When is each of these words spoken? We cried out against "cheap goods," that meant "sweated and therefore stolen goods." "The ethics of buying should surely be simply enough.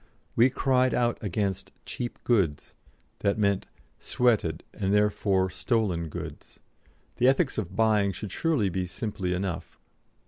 We 0.35 0.49
cried 0.49 0.95
out 0.95 1.23
against 1.23 1.71
"cheap 1.85 2.17
goods," 2.23 2.73
that 3.19 3.37
meant 3.37 3.67
"sweated 3.99 4.63
and 4.73 4.91
therefore 4.91 5.51
stolen 5.51 6.07
goods." 6.09 6.59
"The 7.17 7.27
ethics 7.27 7.59
of 7.59 7.75
buying 7.75 8.11
should 8.11 8.31
surely 8.31 8.69
be 8.69 8.87
simply 8.87 9.31
enough. 9.35 9.77